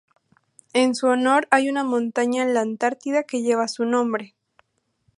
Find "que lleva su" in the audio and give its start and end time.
3.21-3.85